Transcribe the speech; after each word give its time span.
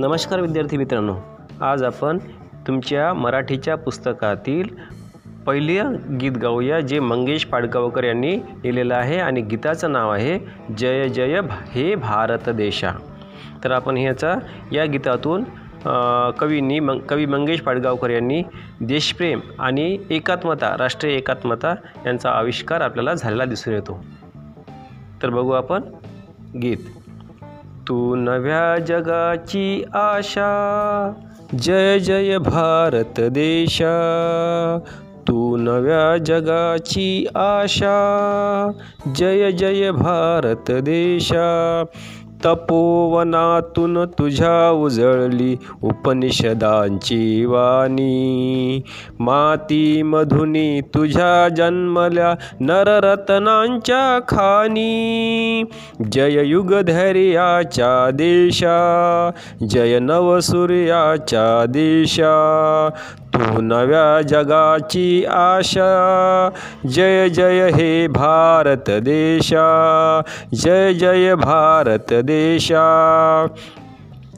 नमस्कार 0.00 0.40
विद्यार्थी 0.40 0.76
मित्रांनो. 0.76 1.14
आज 1.60 1.82
आपण 1.82 2.18
तुमच्या 2.66 3.12
मराठीच्या 3.14 3.74
पुस्तकातील 3.76 4.68
पहिलं 5.46 5.96
गीत 6.20 6.38
गाऊया 6.42 6.78
जे 6.80 7.00
मंगेश 7.00 7.44
पाडगावकर 7.46 8.04
यांनी 8.04 8.36
लिहिलेलं 8.36 8.94
आहे 8.94 9.18
आणि 9.18 9.40
गीताचं 9.40 9.92
नाव 9.92 10.10
आहे 10.10 10.38
जय 10.78 11.08
जय 11.08 11.40
हे 11.72 11.94
भारत 11.94 12.48
देशा. 12.48 12.92
तर 13.64 13.70
आपण 13.70 13.96
ह्याचा 13.96 14.34
या 14.72 14.84
गीतातून 14.84 15.44
कवींनी 16.38 16.78
मं 16.80 16.98
कवी 16.98 17.26
मंगेश 17.26 17.60
पाडगावकर 17.60 18.10
यांनी 18.10 18.42
देशप्रेम 18.80 19.40
आणि 19.58 19.98
एकात्मता 20.10 20.74
राष्ट्रीय 20.78 21.16
एकात्मता 21.16 21.74
यांचा 22.06 22.30
आविष्कार 22.30 22.80
आपल्याला 22.80 23.14
झालेला 23.14 23.44
दिसून 23.44 23.74
येतो. 23.74 24.04
तर 25.22 25.30
बघू 25.30 25.50
आपण 25.50 25.82
गीत. 26.62 26.76
तू 27.88 28.14
नव्या 28.14 28.78
जगाची 28.78 29.84
आशा. 29.94 31.12
जय 31.62 31.98
जय 31.98 32.38
भारत 32.38 33.20
देशा. 33.20 34.78
तू 35.28 35.56
नव्या 35.56 36.16
जगाची 36.16 37.26
आशा. 37.34 38.70
जय 39.14 39.52
जय 39.52 39.90
भारत 39.90 40.70
देशा. 40.70 41.84
तपोवनातून 42.44 44.04
तुझ्या 44.04 44.70
उजळली 44.70 45.56
उपनिषदांची 45.82 47.44
वाणी. 47.44 48.82
मातीमधुनी 49.20 50.80
तुझ्या 50.94 51.48
जन्मल्या 51.48 52.34
नररत्नांच्या 52.60 54.18
खानी 54.28 55.62
जय 56.12 56.42
युगधैर्याच्या 56.44 58.10
देशा 58.10 59.30
जय 59.70 59.98
नवसूर्याच्या 59.98 61.64
देशा 61.66 62.32
तू 63.34 63.60
नव्या 63.60 64.20
जगाची 64.22 65.24
आशा. 65.24 66.50
जय 66.86 67.28
जय 67.28 67.70
हे 67.74 68.06
भारत 68.06 68.90
देशा. 68.90 70.22
जय 70.54 70.92
जय 70.92 71.34
भारत 71.34 72.12
देशा. 72.12 73.46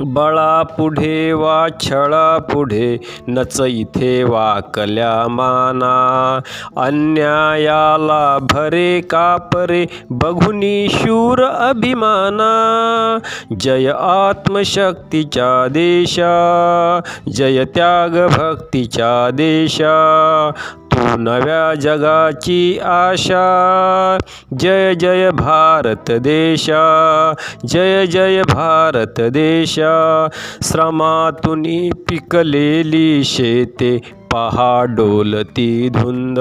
बळा 0.00 0.62
पुढे 0.62 1.32
वा 1.32 1.66
छळा 1.80 2.38
पुढे 2.38 2.98
नच 3.28 3.62
इथे 3.66 4.22
वाकल्या 4.22 5.28
माना 5.28 6.38
अन्यायाला 6.76 8.38
भरे 8.50 9.00
कापरे 9.00 9.86
बघुनी 10.10 10.88
शूर 10.90 11.44
अभिमाना. 11.44 13.18
जय 13.60 13.90
आत्मशक्तीच्या 14.00 15.68
देशा. 15.68 17.00
जय 17.36 17.64
त्याग 17.64 18.26
भक्तीच्या 18.26 19.30
देशा. 19.30 20.50
नव्या 20.98 21.74
जगाची 21.74 22.78
आशा. 22.82 24.18
जय 24.60 24.94
जय 24.94 25.30
भारत 25.30 26.10
देशा. 26.10 27.32
जय 27.68 28.06
जय 28.06 28.42
भारत 28.42 29.20
देशा. 29.20 30.28
श्रमातून 30.62 31.62
पिकलेली 31.90 33.24
शेते 33.24 33.98
पहा 34.32 34.84
डोलती 34.84 35.88
धुंद. 35.88 36.38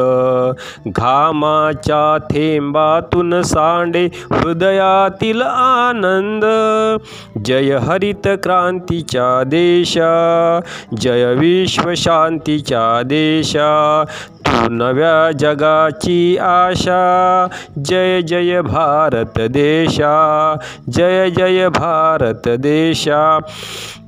घामाच्या 0.87 2.17
थेंबातून 2.17 3.41
सांडे 3.41 4.05
हृदयातील 4.05 5.41
आनंद. 5.41 6.45
जय 7.45 7.77
हरित 7.77 8.27
क्रांतीच्या 8.43 9.43
देशा. 9.43 10.59
जय 11.01 11.33
विश्वशांतीच्या 11.33 13.01
देशा. 13.01 14.03
नव्या 14.55 15.31
जगाची 15.31 16.37
आशा. 16.37 17.47
जय 17.85 18.21
जय 18.21 18.61
भारत 18.61 19.39
देशा. 19.39 20.55
जय 20.93 21.29
जय 21.29 21.69
भारत 21.69 22.47
देशा. 22.47 23.39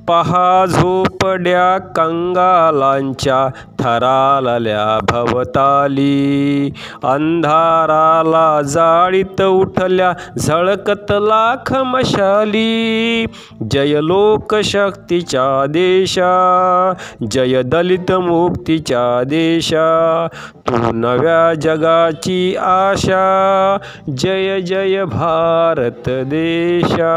पहा 0.07 0.65
झोपड्या 0.65 1.77
कंगालांच्या. 1.77 3.47
थरालल्या 3.79 4.99
भवताली. 5.09 6.69
अंधाराला 7.03 8.61
जाळीत 8.61 9.41
उठल्या 9.41 10.13
झळकत 10.37 11.11
लाख 11.11 11.73
मशाली. 11.73 13.25
जय 13.71 13.99
लोकशक्तीच्या 14.01 15.65
देशा 15.65 16.93
जय 17.31 17.61
दलित 17.61 18.11
मुक्तीच्या 18.11 19.23
देशा. 19.23 20.27
तू 20.67 20.91
नव्या 20.93 21.53
जगाची 21.53 22.55
आशा 22.55 23.77
जय 24.17 24.61
जय 24.61 25.03
भारत 25.03 26.09
देशा. 26.09 27.09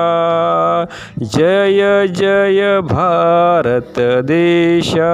जय 1.32 2.06
जय 2.06 2.80
भारत 2.80 4.00
देशा. 4.24 5.08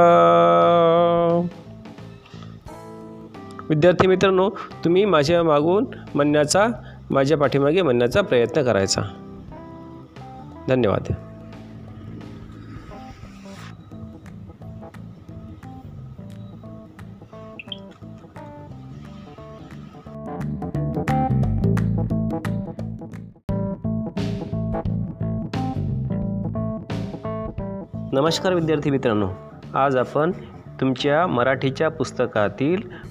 विद्यार्थी 3.68 4.06
मित्रांनो 4.06 4.50
तुम्ही 4.84 5.04
माझ्या 5.04 5.42
मागून 5.42 5.86
म्हणण्याचा 6.14 6.66
माझ्या 7.10 7.38
पाठीमागे 7.38 7.82
म्हणण्याचा 7.82 8.20
प्रयत्न 8.20 8.62
करायचा. 8.62 9.02
धन्यवाद. 10.68 11.12
नमस्कार 28.12 28.54
विद्यार्थी 28.54 28.90
मित्रांनो 28.90 29.28
आज 29.74 29.96
आपण 29.96 30.32
तुमच्या 30.80 31.26
मराठीच्या 31.26 31.88
पुस्तकातील 31.88 33.07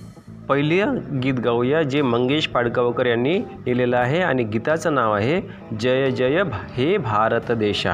पहिले 0.49 0.83
गीत 1.23 1.33
गाऊया 1.33 1.81
जे 1.83 2.01
मंगेश 2.01 2.47
पाडगावकर 2.47 3.05
यांनी 3.05 3.39
लिहिलेलं 3.39 3.97
आहे 3.97 4.21
आणि 4.21 4.43
गीताचं 4.43 4.95
नाव 4.95 5.13
आहे 5.13 5.41
जय 5.79 6.11
जय 6.11 6.43
हे 6.73 6.97
भारत 6.97 7.51
देशा. 7.51 7.93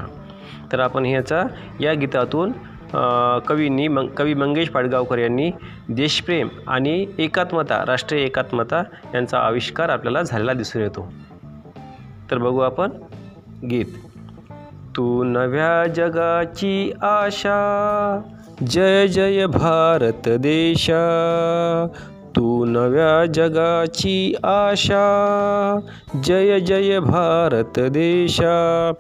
तर 0.72 0.80
आपण 0.80 1.06
ह्याचा 1.06 1.44
या 1.80 1.94
गीतातून 1.94 2.52
कवींनी 3.48 3.88
मंग 3.88 4.08
कवी 4.08 4.34
मंगेश 4.34 4.70
पाडगावकर 4.70 5.18
यांनी 5.18 5.52
देशप्रेम 5.90 6.48
आणि 6.68 7.06
एकात्मता 7.18 7.84
राष्ट्रीय 7.88 8.22
एकात्मता 8.22 8.84
यांचा 9.14 9.38
आविष्कार 9.38 9.90
आपल्याला 9.90 10.22
झालेला 10.22 10.54
दिसून 10.54 10.82
येतो. 10.82 11.14
तर 12.32 12.38
बघू 12.38 12.60
आपण 12.60 12.90
गीत. 13.70 13.86
तू 14.98 15.24
नव्या 15.24 15.88
जगाची 15.88 16.94
आशा 17.02 18.22
जय 18.68 19.08
जय 19.08 19.46
भारत 19.46 20.30
देशा. 20.30 21.88
नव्या 22.66 23.26
जगाची 23.26 24.34
आशा. 24.44 25.80
जय 26.24 26.60
जय 26.60 27.00
भारत 27.00 27.80
देशा. 27.80 28.92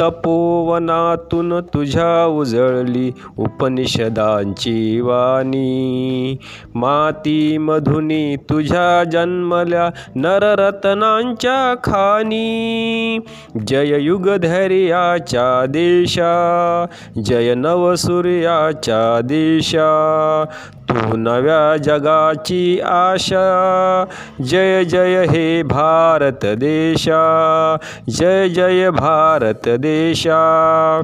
तपोवनातून 0.00 1.60
तुझ्या 1.60 2.26
उजळली 2.26 3.12
उपनिषदांची 3.38 5.00
वाणी. 5.00 6.36
मातीमधुनी 6.74 8.36
तुझ्या 8.36 9.04
जन्मल्या 9.04 9.90
नररत्नांच्या 10.14 11.74
खानी 11.74 13.18
जय 13.66 14.00
युगधैर्याच्या 14.00 15.66
देशा. 15.66 16.86
जय 17.24 17.54
नवसूर्याच्या 17.54 19.20
देशा. 19.20 20.44
तू 20.90 21.16
नव्या 21.16 21.76
जगाची 21.76 22.80
आशा. 22.80 24.04
जय 24.40 24.84
जय 24.84 25.26
हे 25.30 25.62
भारत 25.62 26.46
देशा. 26.46 27.76
जय 28.10 28.48
जय 28.48 28.90
भारत 28.90 29.68
देशा. 29.68 31.02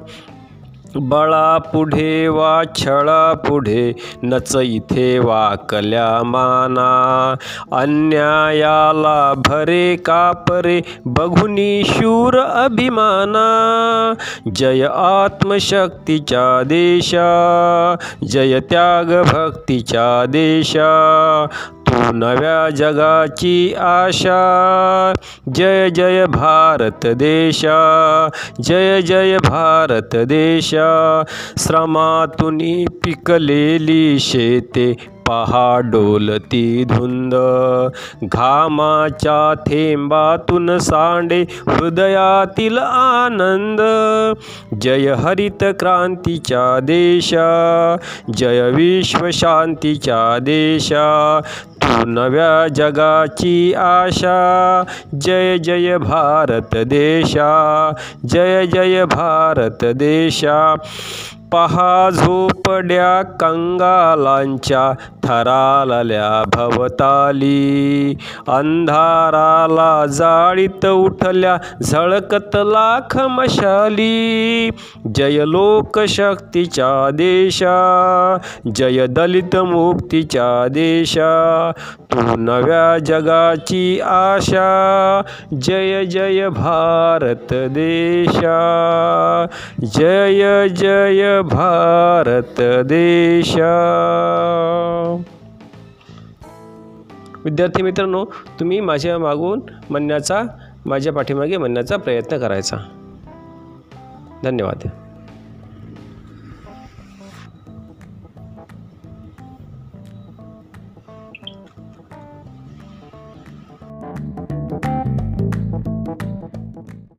बळा 1.00 1.58
पुढे 1.58 2.28
वा 2.28 2.62
छळा 2.76 3.34
पुढे 3.34 3.92
नच 4.22 4.56
इथे 4.62 5.18
वाकल्या 5.18 6.22
माना 6.24 7.34
अन्यायाला 7.72 9.32
भरे 9.36 9.96
कापरे 9.96 10.80
बघुनी 11.04 11.82
शूर 11.84 12.38
अभिमाना. 12.38 14.12
जय 14.54 14.84
आत्मशक्तीच्या 14.94 16.62
देशा. 16.62 17.96
जय 18.28 18.60
त्याग 18.60 19.22
भक्तीच्या 19.22 20.26
देशा. 20.26 21.46
नव्या 21.96 22.70
जगाची 22.70 23.74
आशा. 23.78 25.12
जय 25.54 25.90
जय 25.90 26.26
भारत 26.26 27.06
देशा. 27.06 28.28
जय 28.62 29.02
जय 29.02 29.36
भारत 29.38 30.16
देशा. 30.16 31.22
श्रमातून 31.58 32.58
पिकलेली 32.84 34.18
शेते 34.18 35.15
पहा 35.28 35.80
डोलती 35.84 36.84
धुंद. 36.84 37.34
घामाच्या 38.22 39.54
थेंबातून 39.60 40.78
सांडे 40.78 41.40
हृदयातील 41.42 42.78
आनंद. 42.78 43.80
जय 44.80 45.12
हरित 45.12 45.64
क्रांतीच्या 45.80 46.80
देशा 46.80 47.96
जय 48.36 48.70
विश्वशांतीच्या 48.70 50.38
देशा. 50.38 51.40
तू 51.82 52.04
नव्या 52.06 52.68
जगाची 52.68 53.74
आशा 53.74 54.82
जय 55.20 55.58
जय 55.58 55.96
भारत 55.98 56.76
देशा 56.76 57.92
जय 58.28 58.66
जय 58.66 59.04
भारत 59.04 59.84
देशा. 59.84 60.74
पहा 61.52 62.10
झोपड्या 62.10 63.22
कंगालांच्या 63.22 64.92
थरालल्या 65.24 66.42
भवताली. 66.54 68.14
अंधाराला 68.48 70.06
जाळीत 70.06 70.86
उठल्या 70.86 71.56
झळकत 71.82 72.56
लाख 72.56 73.16
मशाली. 73.18 74.70
जय 75.14 75.44
लोकशक्तीच्या 75.46 77.10
देशा 77.10 78.36
जय 78.74 79.06
दलित 79.06 79.56
मुक्तीच्या 79.56 80.68
देशा. 80.68 81.72
तू 82.12 82.36
नव्या 82.36 82.98
जगाची 82.98 84.00
आशा 84.00 85.22
जय 85.62 86.04
जय 86.04 86.48
भारत 86.48 87.54
देशा. 87.54 88.56
जय 89.94 90.68
जय 90.68 91.35
भारत 91.42 92.60
देशा. 92.86 93.66
विद्यार्थी 97.44 97.82
मित्रांनो 97.82 98.24
तुम्ही 98.60 98.80
माझ्या 98.80 99.18
मागून 99.18 99.60
म्हणण्याचा 99.90 100.42
माझ्या 100.86 101.12
पाठीमागे 101.12 101.56
म्हणण्याचा 101.56 101.96
प्रयत्न 101.96 102.38
करायचा. 102.38 102.76
धन्यवाद. 104.44 104.88